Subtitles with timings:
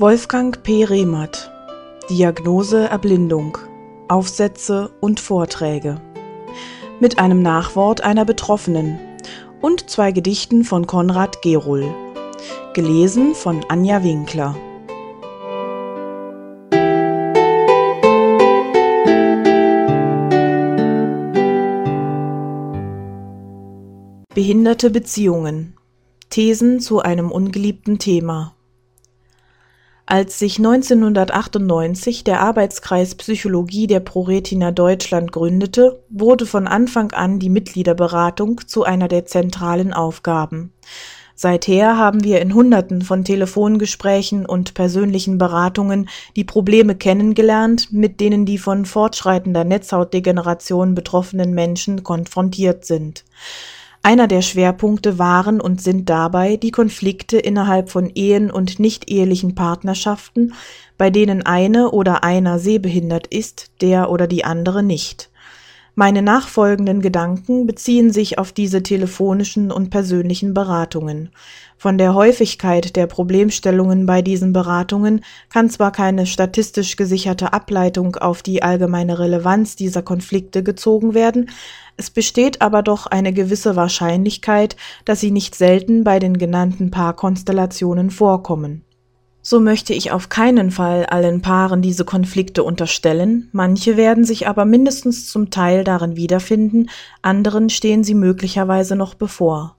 [0.00, 0.84] Wolfgang P.
[0.84, 1.50] Rehmert
[2.08, 3.58] Diagnose Erblindung
[4.08, 6.00] Aufsätze und Vorträge.
[7.00, 8.98] Mit einem Nachwort einer Betroffenen
[9.60, 11.84] und zwei Gedichten von Konrad Gerohl
[12.78, 14.54] gelesen von Anja Winkler.
[24.32, 25.74] Behinderte Beziehungen.
[26.30, 28.54] Thesen zu einem ungeliebten Thema
[30.10, 37.50] als sich 1998 der Arbeitskreis Psychologie der ProRetina Deutschland gründete, wurde von Anfang an die
[37.50, 40.72] Mitgliederberatung zu einer der zentralen Aufgaben.
[41.34, 48.46] Seither haben wir in Hunderten von Telefongesprächen und persönlichen Beratungen die Probleme kennengelernt, mit denen
[48.46, 53.24] die von fortschreitender Netzhautdegeneration betroffenen Menschen konfrontiert sind.
[54.02, 60.54] Einer der Schwerpunkte waren und sind dabei die Konflikte innerhalb von Ehen und nichtehelichen Partnerschaften,
[60.96, 65.30] bei denen eine oder einer sehbehindert ist, der oder die andere nicht.
[66.00, 71.30] Meine nachfolgenden Gedanken beziehen sich auf diese telefonischen und persönlichen Beratungen.
[71.76, 78.44] Von der Häufigkeit der Problemstellungen bei diesen Beratungen kann zwar keine statistisch gesicherte Ableitung auf
[78.44, 81.50] die allgemeine Relevanz dieser Konflikte gezogen werden,
[81.96, 88.12] es besteht aber doch eine gewisse Wahrscheinlichkeit, dass sie nicht selten bei den genannten Paarkonstellationen
[88.12, 88.84] vorkommen.
[89.50, 94.66] So möchte ich auf keinen Fall allen Paaren diese Konflikte unterstellen, manche werden sich aber
[94.66, 96.90] mindestens zum Teil darin wiederfinden,
[97.22, 99.78] anderen stehen sie möglicherweise noch bevor.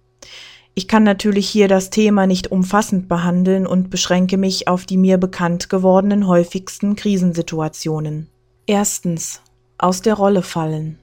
[0.73, 5.19] Ich kann natürlich hier das Thema nicht umfassend behandeln und beschränke mich auf die mir
[5.19, 8.27] bekannt gewordenen häufigsten Krisensituationen.
[8.65, 9.43] Erstens.
[9.77, 10.97] Aus der Rolle fallen.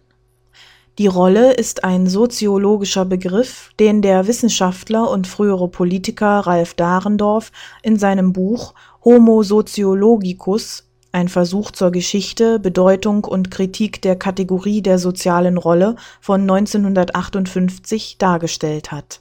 [0.99, 7.53] Die Rolle ist ein soziologischer Begriff, den der Wissenschaftler und frühere Politiker Ralf Dahrendorf
[7.83, 8.73] in seinem Buch
[9.05, 16.43] Homo sociologicus ein Versuch zur Geschichte, Bedeutung und Kritik der Kategorie der sozialen Rolle von
[16.43, 19.21] 1958 dargestellt hat.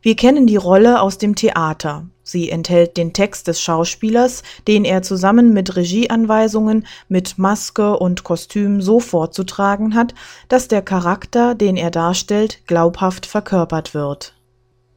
[0.00, 2.06] Wir kennen die Rolle aus dem Theater.
[2.28, 8.82] Sie enthält den Text des Schauspielers, den er zusammen mit Regieanweisungen, mit Maske und Kostüm
[8.82, 10.14] so vorzutragen hat,
[10.50, 14.34] dass der Charakter, den er darstellt, glaubhaft verkörpert wird.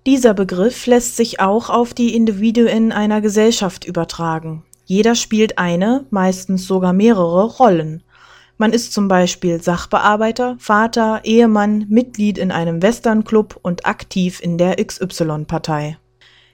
[0.05, 4.65] Dieser Begriff lässt sich auch auf die Individuen einer Gesellschaft übertragen.
[4.83, 8.03] Jeder spielt eine, meistens sogar mehrere Rollen.
[8.57, 14.83] Man ist zum Beispiel Sachbearbeiter, Vater, Ehemann, Mitglied in einem Westernclub und aktiv in der
[14.83, 15.97] XY-Partei.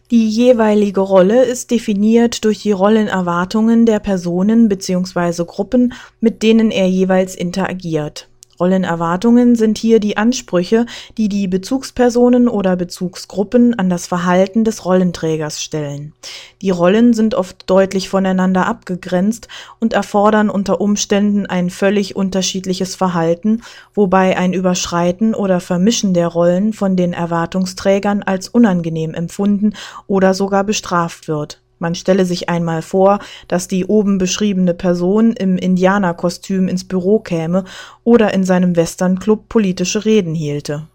[0.10, 5.44] Die jeweilige Rolle ist definiert durch die Rollenerwartungen der Personen bzw.
[5.46, 8.30] Gruppen, mit denen er jeweils interagiert
[8.60, 10.86] Rollenerwartungen sind hier die Ansprüche,
[11.18, 16.14] die die Bezugspersonen oder Bezugsgruppen an das Verhalten des Rollenträgers stellen.
[16.62, 19.48] Die Rollen sind oft deutlich voneinander abgegrenzt
[19.80, 23.62] und erfordern unter Umständen ein völlig unterschiedliches Verhalten,
[23.94, 29.74] wobei ein Überschreiten oder Vermischen der Rollen von den Erwartungsträgern als unangenehm empfunden
[30.08, 35.58] oder sogar bestraft wird man stelle sich einmal vor, dass die oben beschriebene Person im
[35.58, 37.64] Indianerkostüm ins Büro käme
[38.04, 40.88] oder in seinem Westernclub politische Reden hielte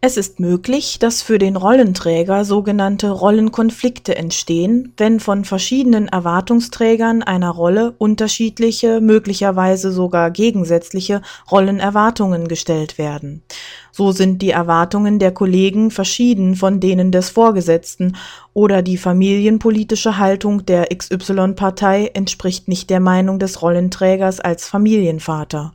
[0.00, 7.50] es ist möglich, dass für den Rollenträger sogenannte Rollenkonflikte entstehen, wenn von verschiedenen Erwartungsträgern einer
[7.50, 11.20] Rolle unterschiedliche, möglicherweise sogar gegensätzliche
[11.50, 13.42] Rollenerwartungen gestellt werden.
[13.90, 18.16] So sind die Erwartungen der Kollegen verschieden von denen des Vorgesetzten
[18.54, 25.72] oder die familienpolitische Haltung der XY-Partei entspricht nicht der Meinung des Rollenträgers als Familienvater.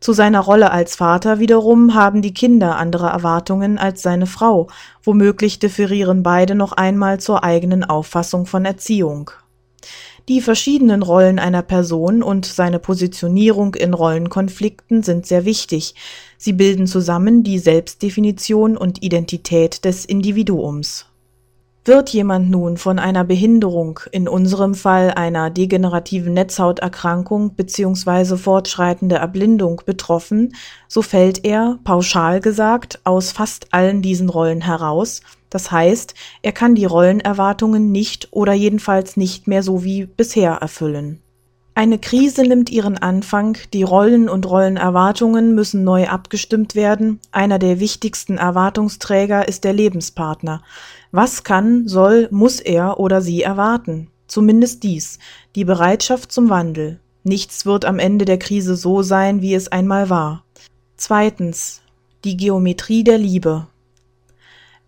[0.00, 4.68] Zu seiner Rolle als Vater wiederum haben die Kinder andere Erwartungen als seine Frau,
[5.02, 9.30] womöglich differieren beide noch einmal zur eigenen Auffassung von Erziehung.
[10.28, 15.94] Die verschiedenen Rollen einer Person und seine Positionierung in Rollenkonflikten sind sehr wichtig.
[16.36, 21.06] Sie bilden zusammen die Selbstdefinition und Identität des Individuums
[21.86, 28.36] wird jemand nun von einer Behinderung, in unserem Fall einer degenerativen Netzhauterkrankung bzw.
[28.36, 30.54] fortschreitender Erblindung betroffen,
[30.88, 36.74] so fällt er, pauschal gesagt, aus fast allen diesen Rollen heraus, das heißt, er kann
[36.74, 41.22] die Rollenerwartungen nicht oder jedenfalls nicht mehr so wie bisher erfüllen
[41.78, 47.80] Eine Krise nimmt ihren Anfang, die Rollen und Rollenerwartungen müssen neu abgestimmt werden, einer der
[47.80, 50.62] wichtigsten Erwartungsträger ist der Lebenspartner.
[51.12, 54.08] Was kann, soll, muss er oder sie erwarten?
[54.26, 55.18] Zumindest dies,
[55.54, 56.98] die Bereitschaft zum Wandel.
[57.24, 60.44] Nichts wird am Ende der Krise so sein, wie es einmal war.
[60.96, 61.82] Zweitens.
[62.24, 63.66] Die Geometrie der Liebe.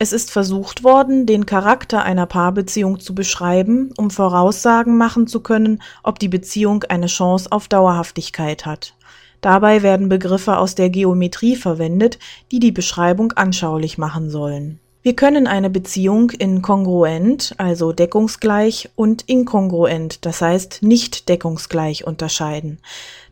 [0.01, 5.83] Es ist versucht worden, den Charakter einer Paarbeziehung zu beschreiben, um Voraussagen machen zu können,
[6.05, 8.95] ob die Beziehung eine Chance auf Dauerhaftigkeit hat.
[9.41, 12.21] Dabei werden Begriffe aus der Geometrie verwendet,
[12.53, 14.79] die die Beschreibung anschaulich machen sollen.
[15.03, 22.79] Wir können eine Beziehung in kongruent, also deckungsgleich, und inkongruent, das heißt nicht deckungsgleich unterscheiden.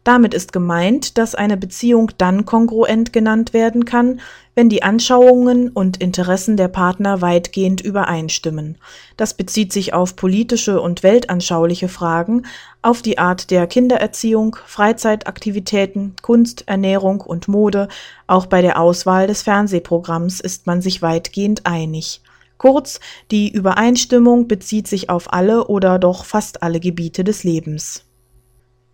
[0.06, 4.20] Damit ist gemeint, dass eine Beziehung dann kongruent genannt werden kann,
[4.54, 8.78] wenn die Anschauungen und Interessen der Partner weitgehend übereinstimmen.
[9.16, 12.46] Das bezieht sich auf politische und weltanschauliche Fragen,
[12.82, 17.88] auf die Art der Kindererziehung, Freizeitaktivitäten, Kunst, Ernährung und Mode,
[18.28, 22.20] auch bei der Auswahl des Fernsehprogramms ist man sich weitgehend einig.
[22.58, 23.00] Kurz,
[23.32, 28.05] die Übereinstimmung bezieht sich auf alle oder doch fast alle Gebiete des Lebens.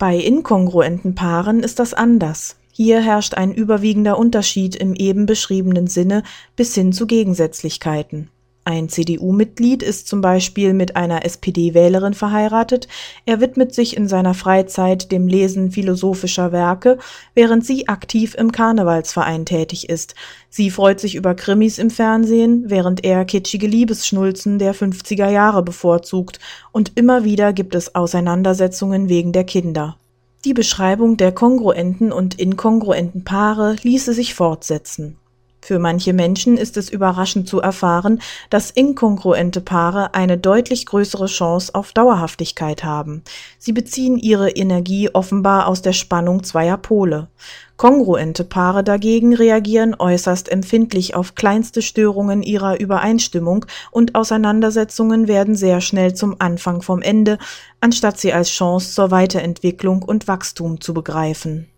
[0.02, 2.56] Bei inkongruenten Paaren ist das anders.
[2.72, 6.24] Hier herrscht ein überwiegender Unterschied im eben beschriebenen Sinne
[6.56, 8.28] bis hin zu Gegensätzlichkeiten.
[8.64, 12.86] Ein CDU-Mitglied ist zum Beispiel mit einer SPD-Wählerin verheiratet,
[13.26, 16.98] er widmet sich in seiner Freizeit dem Lesen philosophischer Werke,
[17.34, 20.14] während sie aktiv im Karnevalsverein tätig ist.
[20.48, 26.38] Sie freut sich über Krimis im Fernsehen, während er kitschige Liebesschnulzen der 50er Jahre bevorzugt,
[26.70, 29.96] und immer wieder gibt es Auseinandersetzungen wegen der Kinder.
[30.44, 35.16] Die Beschreibung der kongruenten und inkongruenten Paare ließe sich fortsetzen.
[35.64, 38.20] Für manche Menschen ist es überraschend zu erfahren,
[38.50, 43.22] dass inkongruente Paare eine deutlich größere Chance auf Dauerhaftigkeit haben.
[43.58, 47.28] Sie beziehen ihre Energie offenbar aus der Spannung zweier Pole.
[47.76, 55.80] Kongruente Paare dagegen reagieren äußerst empfindlich auf kleinste Störungen ihrer Übereinstimmung und Auseinandersetzungen werden sehr
[55.80, 57.38] schnell zum Anfang vom Ende,
[57.80, 61.71] anstatt sie als Chance zur Weiterentwicklung und Wachstum zu begreifen.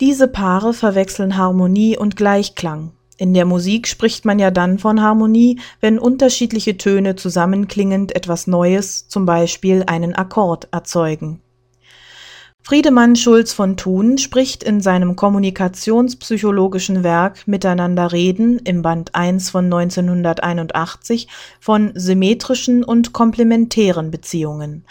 [0.00, 2.92] Diese Paare verwechseln Harmonie und Gleichklang.
[3.16, 9.08] In der Musik spricht man ja dann von Harmonie, wenn unterschiedliche Töne zusammenklingend etwas Neues,
[9.08, 11.40] zum Beispiel einen Akkord, erzeugen.
[12.62, 19.64] Friedemann Schulz von Thun spricht in seinem kommunikationspsychologischen Werk Miteinander reden im Band 1 von
[19.66, 21.28] 1981
[21.58, 24.84] von symmetrischen und komplementären Beziehungen.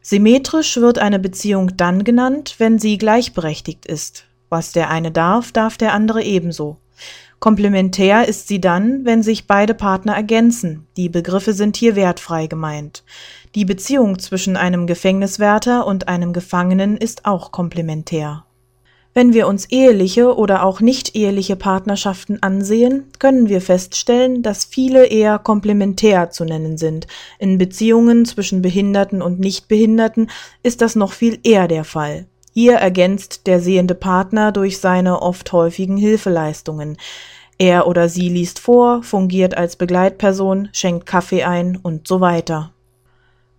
[0.00, 4.26] Symmetrisch wird eine Beziehung dann genannt, wenn sie gleichberechtigt ist.
[4.54, 6.76] Was der eine darf, darf der andere ebenso.
[7.40, 10.86] Komplementär ist sie dann, wenn sich beide Partner ergänzen.
[10.96, 13.02] Die Begriffe sind hier wertfrei gemeint.
[13.56, 18.44] Die Beziehung zwischen einem Gefängniswärter und einem Gefangenen ist auch komplementär.
[19.12, 25.06] Wenn wir uns eheliche oder auch nicht eheliche Partnerschaften ansehen, können wir feststellen, dass viele
[25.06, 27.08] eher komplementär zu nennen sind.
[27.40, 30.30] In Beziehungen zwischen Behinderten und Nichtbehinderten
[30.62, 32.28] ist das noch viel eher der Fall.
[32.56, 36.98] Hier ergänzt der sehende Partner durch seine oft häufigen Hilfeleistungen.
[37.58, 42.72] Er oder sie liest vor, fungiert als Begleitperson, schenkt Kaffee ein und so weiter.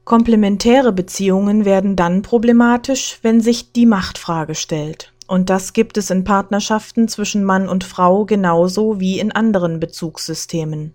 [0.05, 5.11] Komplementäre Beziehungen werden dann problematisch, wenn sich die Machtfrage stellt.
[5.27, 10.93] Und das gibt es in Partnerschaften zwischen Mann und Frau genauso wie in anderen Bezugssystemen.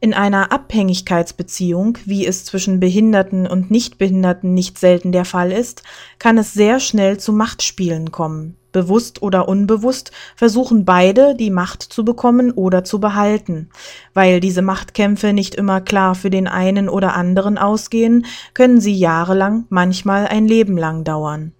[0.00, 5.82] In einer Abhängigkeitsbeziehung, wie es zwischen Behinderten und Nichtbehinderten nicht selten der Fall ist,
[6.20, 8.56] kann es sehr schnell zu Machtspielen kommen.
[8.70, 13.70] Bewusst oder unbewusst versuchen beide, die Macht zu bekommen oder zu behalten.
[14.14, 18.24] Weil diese Machtkämpfe nicht immer klar für den einen oder anderen ausgehen,
[18.54, 21.54] können sie jahrelang, manchmal ein Leben lang dauern.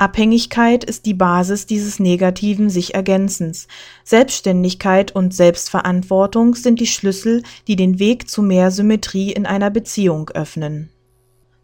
[0.00, 3.68] Abhängigkeit ist die Basis dieses negativen Sich-Ergänzens.
[4.02, 10.30] Selbstständigkeit und Selbstverantwortung sind die Schlüssel, die den Weg zu mehr Symmetrie in einer Beziehung
[10.30, 10.88] öffnen.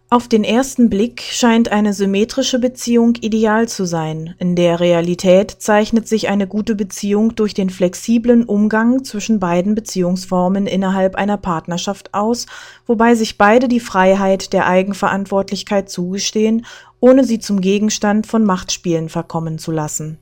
[0.08, 4.36] Auf den ersten Blick scheint eine symmetrische Beziehung ideal zu sein.
[4.38, 10.68] In der Realität zeichnet sich eine gute Beziehung durch den flexiblen Umgang zwischen beiden Beziehungsformen
[10.68, 12.46] innerhalb einer Partnerschaft aus,
[12.86, 16.64] wobei sich beide die Freiheit der Eigenverantwortlichkeit zugestehen
[17.00, 20.18] ohne sie zum Gegenstand von Machtspielen verkommen zu lassen.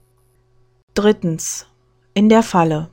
[0.95, 1.67] Drittens.
[2.15, 2.91] In der Falle.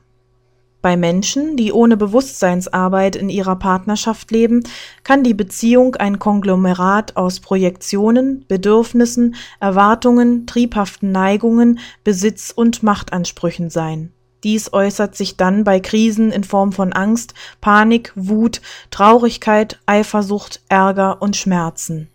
[0.82, 4.64] Bei Menschen, die ohne Bewusstseinsarbeit in ihrer Partnerschaft leben,
[5.04, 14.12] kann die Beziehung ein Konglomerat aus Projektionen, Bedürfnissen, Erwartungen, triebhaften Neigungen, Besitz und Machtansprüchen sein.
[14.42, 18.60] Dies äußert sich dann bei Krisen in Form von Angst, Panik, Wut,
[18.90, 22.08] Traurigkeit, Eifersucht, Ärger und Schmerzen.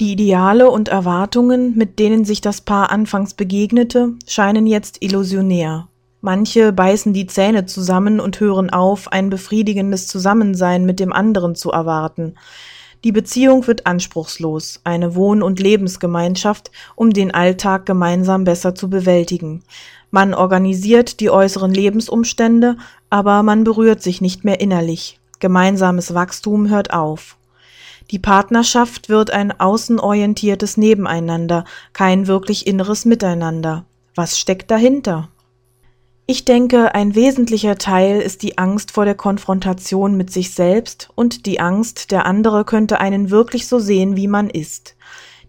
[0.00, 5.88] Die Ideale und Erwartungen, mit denen sich das Paar anfangs begegnete, scheinen jetzt illusionär.
[6.24, 11.72] Manche beißen die Zähne zusammen und hören auf, ein befriedigendes Zusammensein mit dem anderen zu
[11.72, 12.36] erwarten.
[13.02, 19.64] Die Beziehung wird anspruchslos, eine Wohn- und Lebensgemeinschaft, um den Alltag gemeinsam besser zu bewältigen.
[20.12, 22.76] Man organisiert die äußeren Lebensumstände,
[23.10, 25.18] aber man berührt sich nicht mehr innerlich.
[25.40, 27.36] Gemeinsames Wachstum hört auf.
[28.12, 33.86] Die Partnerschaft wird ein außenorientiertes Nebeneinander, kein wirklich inneres Miteinander.
[34.14, 35.31] Was steckt dahinter?
[36.26, 41.46] Ich denke, ein wesentlicher Teil ist die Angst vor der Konfrontation mit sich selbst und
[41.46, 44.94] die Angst, der andere könnte einen wirklich so sehen, wie man ist.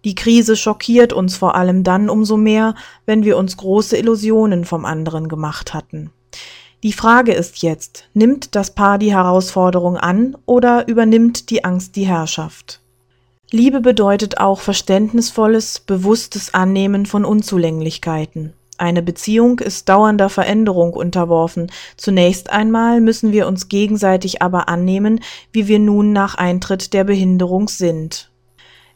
[0.03, 2.73] Die Krise schockiert uns vor allem dann umso mehr,
[3.05, 6.11] wenn wir uns große Illusionen vom anderen gemacht hatten.
[6.81, 12.07] Die Frage ist jetzt, nimmt das Paar die Herausforderung an oder übernimmt die Angst die
[12.07, 12.81] Herrschaft?
[13.51, 18.53] Liebe bedeutet auch verständnisvolles, bewusstes Annehmen von Unzulänglichkeiten.
[18.77, 21.71] Eine Beziehung ist dauernder Veränderung unterworfen.
[21.95, 25.19] Zunächst einmal müssen wir uns gegenseitig aber annehmen,
[25.51, 28.32] wie wir nun nach Eintritt der Behinderung sind.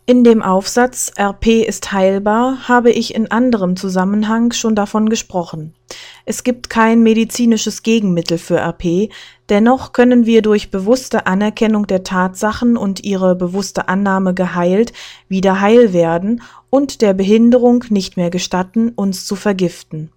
[0.09, 5.73] In dem Aufsatz RP ist heilbar habe ich in anderem Zusammenhang schon davon gesprochen.
[6.23, 9.11] Es gibt kein medizinisches Gegenmittel für RP,
[9.49, 14.93] dennoch können wir durch bewusste Anerkennung der Tatsachen und ihre bewusste Annahme geheilt
[15.27, 20.09] wieder heil werden und der Behinderung nicht mehr gestatten, uns zu vergiften.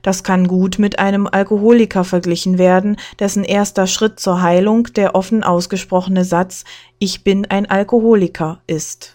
[0.00, 5.44] Das kann gut mit einem Alkoholiker verglichen werden, dessen erster Schritt zur Heilung der offen
[5.44, 6.64] ausgesprochene Satz
[6.98, 9.13] Ich bin ein Alkoholiker ist.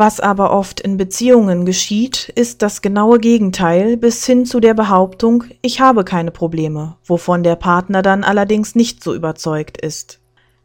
[0.00, 5.42] Was aber oft in Beziehungen geschieht, ist das genaue Gegenteil bis hin zu der Behauptung,
[5.60, 10.20] ich habe keine Probleme, wovon der Partner dann allerdings nicht so überzeugt ist.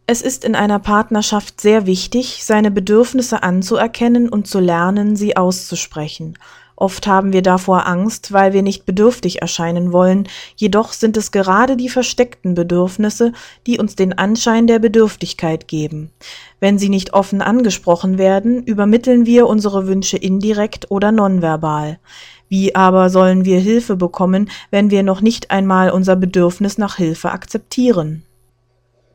[0.05, 6.37] Es ist in einer Partnerschaft sehr wichtig, seine Bedürfnisse anzuerkennen und zu lernen, sie auszusprechen,
[6.75, 11.77] Oft haben wir davor Angst, weil wir nicht bedürftig erscheinen wollen, jedoch sind es gerade
[11.77, 13.32] die versteckten Bedürfnisse,
[13.68, 16.12] die uns den Anschein der Bedürftigkeit geben.
[16.60, 22.00] Wenn sie nicht offen angesprochen werden, übermitteln wir unsere Wünsche indirekt oder nonverbal.
[22.50, 27.32] Wie aber sollen wir Hilfe bekommen, wenn wir noch nicht einmal unser Bedürfnis nach Hilfe
[27.32, 28.24] akzeptieren?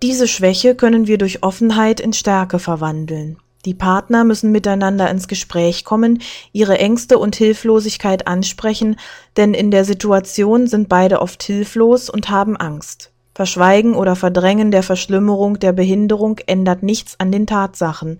[0.02, 3.38] Diese Schwäche können wir durch Offenheit in Stärke verwandeln.
[3.64, 6.22] Die Partner müssen miteinander ins Gespräch kommen,
[6.52, 8.96] ihre Ängste und Hilflosigkeit ansprechen,
[9.36, 13.12] denn in der Situation sind beide oft hilflos und haben Angst.
[13.38, 18.18] Verschweigen oder Verdrängen der Verschlimmerung der Behinderung ändert nichts an den Tatsachen.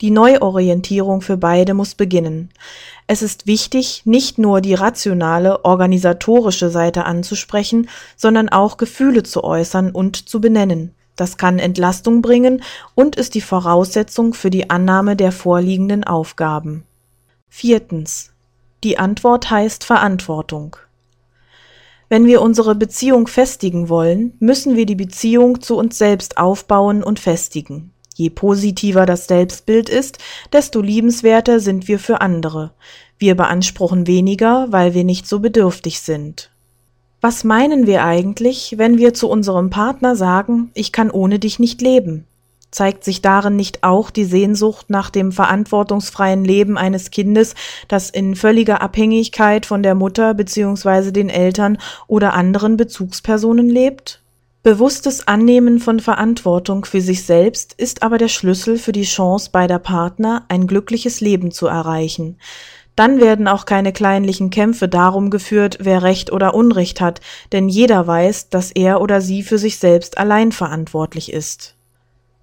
[0.00, 2.50] Die Neuorientierung für beide muss beginnen.
[3.06, 9.92] Es ist wichtig, nicht nur die rationale, organisatorische Seite anzusprechen, sondern auch Gefühle zu äußern
[9.92, 10.96] und zu benennen.
[11.16, 12.62] Das kann Entlastung bringen
[12.94, 16.84] und ist die Voraussetzung für die Annahme der vorliegenden Aufgaben.
[17.48, 18.32] Viertens.
[18.84, 20.76] Die Antwort heißt Verantwortung.
[22.08, 27.18] Wenn wir unsere Beziehung festigen wollen, müssen wir die Beziehung zu uns selbst aufbauen und
[27.18, 27.92] festigen.
[28.14, 30.18] Je positiver das Selbstbild ist,
[30.52, 32.72] desto liebenswerter sind wir für andere.
[33.18, 36.50] Wir beanspruchen weniger, weil wir nicht so bedürftig sind.
[37.26, 41.82] Was meinen wir eigentlich, wenn wir zu unserem Partner sagen, ich kann ohne dich nicht
[41.82, 42.24] leben?
[42.70, 47.56] Zeigt sich darin nicht auch die Sehnsucht nach dem verantwortungsfreien Leben eines Kindes,
[47.88, 51.10] das in völliger Abhängigkeit von der Mutter bzw.
[51.10, 54.22] den Eltern oder anderen Bezugspersonen lebt?
[54.62, 59.80] Bewusstes Annehmen von Verantwortung für sich selbst ist aber der Schlüssel für die Chance beider
[59.80, 62.36] Partner, ein glückliches Leben zu erreichen.
[62.96, 67.20] Dann werden auch keine kleinlichen Kämpfe darum geführt, wer Recht oder Unrecht hat,
[67.52, 71.74] denn jeder weiß, dass er oder sie für sich selbst allein verantwortlich ist.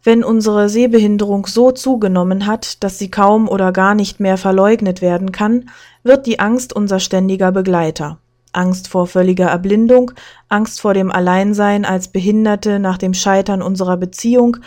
[0.03, 5.31] Wenn unsere Sehbehinderung so zugenommen hat, dass sie kaum oder gar nicht mehr verleugnet werden
[5.31, 5.69] kann,
[6.03, 8.19] wird die Angst unser ständiger Begleiter.
[8.51, 10.11] Angst vor völliger Erblindung,
[10.49, 14.57] Angst vor dem Alleinsein als Behinderte nach dem Scheitern unserer Beziehung,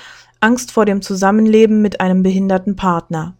[0.40, 3.36] Angst vor dem Zusammenleben mit einem behinderten Partner.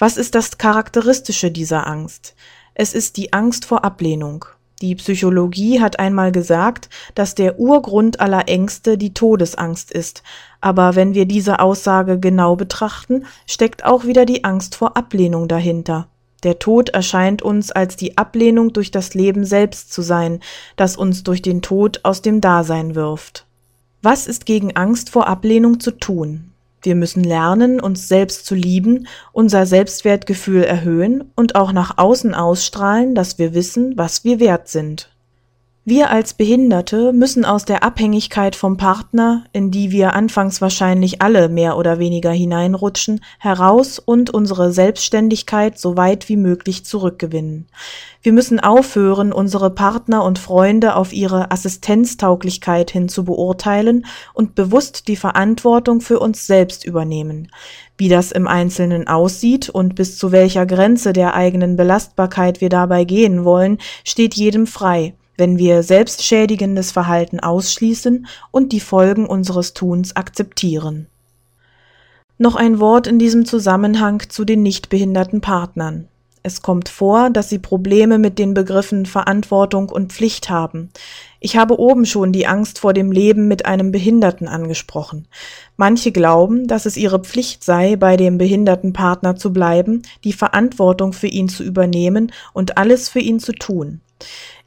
[0.00, 2.36] Was ist das Charakteristische dieser Angst?
[2.74, 4.44] Es ist die Angst vor Ablehnung.
[4.80, 10.22] Die Psychologie hat einmal gesagt, dass der Urgrund aller Ängste die Todesangst ist,
[10.60, 16.06] aber wenn wir diese Aussage genau betrachten, steckt auch wieder die Angst vor Ablehnung dahinter.
[16.44, 20.38] Der Tod erscheint uns als die Ablehnung durch das Leben selbst zu sein,
[20.76, 23.46] das uns durch den Tod aus dem Dasein wirft.
[24.00, 26.52] Was ist gegen Angst vor Ablehnung zu tun?
[26.82, 33.14] Wir müssen lernen, uns selbst zu lieben, unser Selbstwertgefühl erhöhen und auch nach außen ausstrahlen,
[33.14, 35.10] dass wir wissen, was wir wert sind.
[35.90, 41.48] Wir als Behinderte müssen aus der Abhängigkeit vom Partner, in die wir anfangs wahrscheinlich alle
[41.48, 47.68] mehr oder weniger hineinrutschen, heraus und unsere Selbstständigkeit so weit wie möglich zurückgewinnen.
[48.20, 54.04] Wir müssen aufhören, unsere Partner und Freunde auf ihre Assistenztauglichkeit hin zu beurteilen
[54.34, 57.50] und bewusst die Verantwortung für uns selbst übernehmen.
[57.96, 63.04] Wie das im Einzelnen aussieht und bis zu welcher Grenze der eigenen Belastbarkeit wir dabei
[63.04, 70.14] gehen wollen, steht jedem frei wenn wir selbstschädigendes Verhalten ausschließen und die Folgen unseres Tuns
[70.14, 71.06] akzeptieren.
[72.36, 76.08] Noch ein Wort in diesem Zusammenhang zu den nichtbehinderten Partnern.
[76.44, 80.90] Es kommt vor, dass sie Probleme mit den Begriffen Verantwortung und Pflicht haben.
[81.40, 85.26] Ich habe oben schon die Angst vor dem Leben mit einem Behinderten angesprochen.
[85.76, 91.12] Manche glauben, dass es ihre Pflicht sei, bei dem behinderten Partner zu bleiben, die Verantwortung
[91.12, 94.00] für ihn zu übernehmen und alles für ihn zu tun.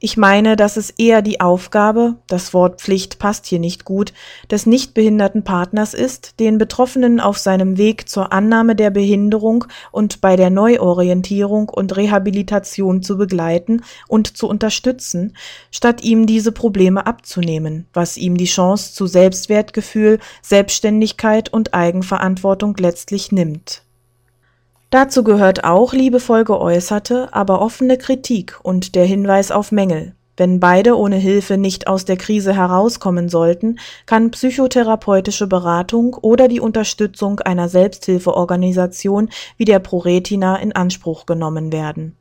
[0.04, 4.14] Ich meine, dass es eher die Aufgabe, das Wort Pflicht passt hier nicht gut,
[4.50, 10.36] des nichtbehinderten Partners ist, den Betroffenen auf seinem Weg zur Annahme der Behinderung und bei
[10.36, 15.38] der Neuorientierung und Rehabilitation zu begleiten und zu unterstützen,
[15.70, 23.32] statt ihm diese Probleme abzunehmen, was ihm die Chance zu Selbstwertgefühl, Selbstständigkeit und Eigenverantwortung letztlich
[23.32, 23.84] nimmt.
[24.92, 30.16] Dazu gehört auch liebevoll geäußerte, aber offene Kritik und der Hinweis auf Mängel.
[30.36, 36.60] Wenn beide ohne Hilfe nicht aus der Krise herauskommen sollten, kann psychotherapeutische Beratung oder die
[36.60, 42.18] Unterstützung einer Selbsthilfeorganisation wie der ProRetina in Anspruch genommen werden.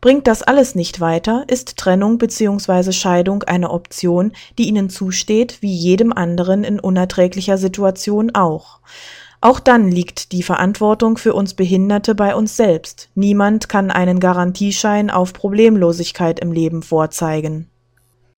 [0.00, 2.90] Bringt das alles nicht weiter, ist Trennung bzw.
[2.90, 8.80] Scheidung eine Option, die ihnen zusteht, wie jedem anderen in unerträglicher Situation auch.
[9.40, 13.08] Auch dann liegt die Verantwortung für uns Behinderte bei uns selbst.
[13.14, 17.68] Niemand kann einen Garantieschein auf Problemlosigkeit im Leben vorzeigen.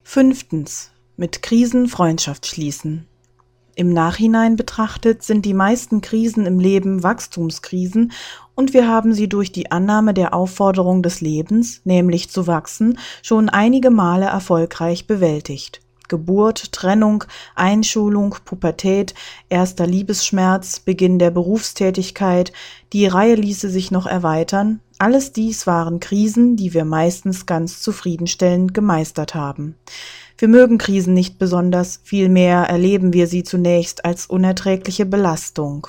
[0.02, 0.90] Fünftens.
[1.16, 3.06] Mit Krisen Freundschaft schließen.
[3.76, 8.12] Im Nachhinein betrachtet sind die meisten Krisen im Leben Wachstumskrisen
[8.54, 13.48] und wir haben sie durch die Annahme der Aufforderung des Lebens, nämlich zu wachsen, schon
[13.48, 15.80] einige Male erfolgreich bewältigt.
[16.10, 19.14] Geburt, Trennung, Einschulung, Pubertät,
[19.48, 22.52] erster Liebesschmerz, Beginn der Berufstätigkeit,
[22.92, 28.74] die Reihe ließe sich noch erweitern, alles dies waren Krisen, die wir meistens ganz zufriedenstellend
[28.74, 29.76] gemeistert haben.
[30.36, 35.86] Wir mögen Krisen nicht besonders, vielmehr erleben wir sie zunächst als unerträgliche Belastung.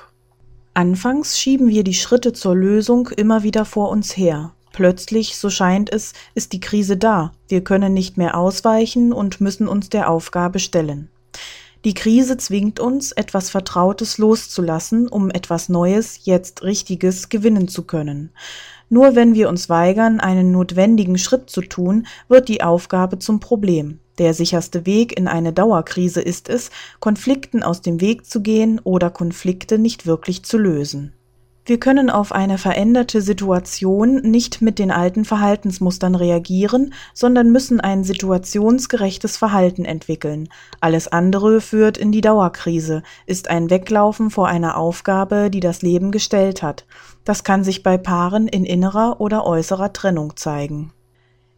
[0.73, 4.53] Anfangs schieben wir die Schritte zur Lösung immer wieder vor uns her.
[4.73, 9.67] Plötzlich, so scheint es, ist die Krise da, wir können nicht mehr ausweichen und müssen
[9.67, 11.09] uns der Aufgabe stellen.
[11.83, 18.31] Die Krise zwingt uns, etwas Vertrautes loszulassen, um etwas Neues, jetzt Richtiges gewinnen zu können.
[18.87, 23.99] Nur wenn wir uns weigern, einen notwendigen Schritt zu tun, wird die Aufgabe zum Problem.
[24.19, 29.09] Der sicherste Weg in eine Dauerkrise ist es, Konflikten aus dem Weg zu gehen oder
[29.09, 31.13] Konflikte nicht wirklich zu lösen.
[31.63, 38.03] Wir können auf eine veränderte Situation nicht mit den alten Verhaltensmustern reagieren, sondern müssen ein
[38.03, 40.49] situationsgerechtes Verhalten entwickeln.
[40.79, 46.11] Alles andere führt in die Dauerkrise, ist ein Weglaufen vor einer Aufgabe, die das Leben
[46.11, 46.87] gestellt hat.
[47.25, 50.91] Das kann sich bei Paaren in innerer oder äußerer Trennung zeigen.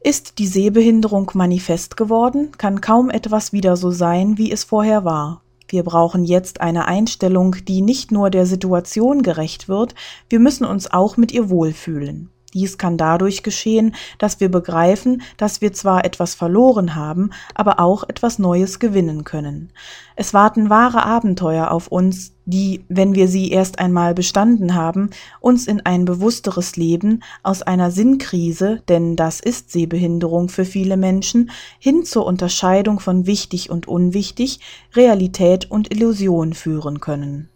[0.01, 5.43] Ist die Sehbehinderung manifest geworden, kann kaum etwas wieder so sein, wie es vorher war.
[5.67, 9.95] Wir brauchen jetzt eine Einstellung, die nicht nur der Situation gerecht wird,
[10.29, 12.32] wir müssen uns auch mit ihr wohlfühlen.
[12.53, 18.03] Dies kann dadurch geschehen, dass wir begreifen, dass wir zwar etwas verloren haben, aber auch
[18.07, 19.71] etwas Neues gewinnen können.
[20.15, 25.65] Es warten wahre Abenteuer auf uns, die, wenn wir sie erst einmal bestanden haben, uns
[25.65, 32.05] in ein bewussteres Leben aus einer Sinnkrise, denn das ist Sehbehinderung für viele Menschen, hin
[32.05, 34.59] zur Unterscheidung von wichtig und unwichtig,
[34.93, 37.49] Realität und Illusion führen können.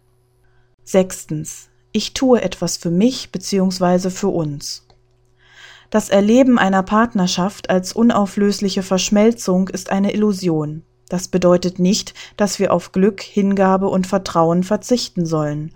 [0.82, 1.68] Sechstens.
[1.92, 4.10] Ich tue etwas für mich bzw.
[4.10, 4.87] für uns.
[5.90, 10.82] Das Erleben einer Partnerschaft als unauflösliche Verschmelzung ist eine Illusion.
[11.08, 15.72] Das bedeutet nicht, dass wir auf Glück, Hingabe und Vertrauen verzichten sollen.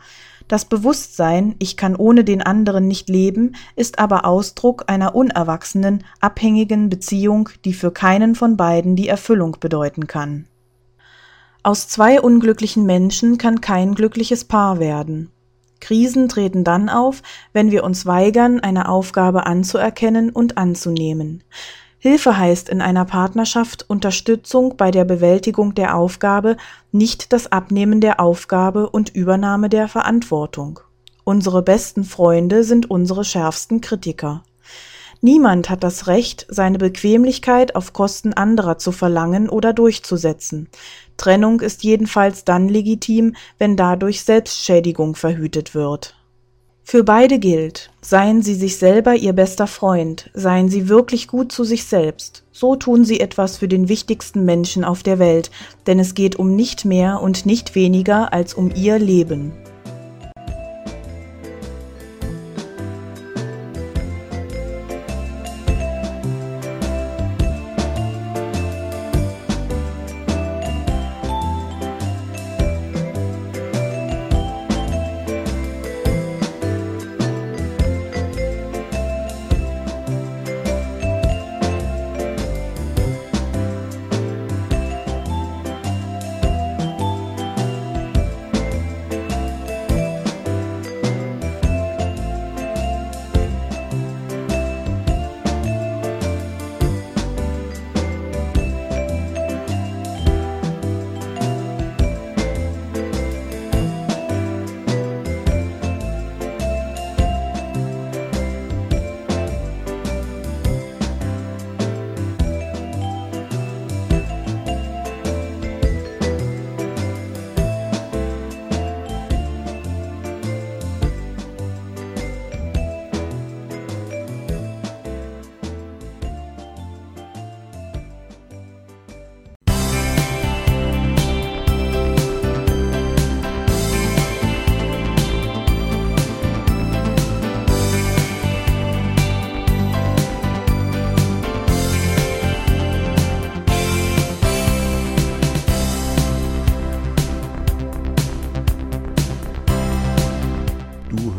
[0.49, 6.91] Das Bewusstsein, ich kann ohne den anderen nicht leben, ist aber Ausdruck einer unerwachsenen, abhängigen
[6.91, 10.47] Beziehung, die für keinen von beiden die Erfüllung bedeuten kann.
[11.63, 15.31] Aus zwei unglücklichen Menschen kann kein glückliches Paar werden.
[15.83, 21.43] Krisen treten dann auf, wenn wir uns weigern, eine Aufgabe anzuerkennen und anzunehmen.
[21.99, 26.57] Hilfe heißt in einer Partnerschaft Unterstützung bei der Bewältigung der Aufgabe,
[26.93, 30.81] nicht das Abnehmen der Aufgabe und Übernahme der Verantwortung.
[31.25, 34.43] Unsere besten Freunde sind unsere schärfsten Kritiker.
[35.21, 40.69] Niemand hat das Recht, seine Bequemlichkeit auf Kosten anderer zu verlangen oder durchzusetzen.
[41.17, 46.17] Trennung ist jedenfalls dann legitim, wenn dadurch Selbstschädigung verhütet wird.
[46.85, 51.65] Für beide gilt, seien Sie sich selber Ihr bester Freund, seien Sie wirklich gut zu
[51.65, 55.51] sich selbst, so tun Sie etwas für den wichtigsten Menschen auf der Welt,
[55.87, 59.53] denn es geht um nicht mehr und nicht weniger als um Ihr Leben.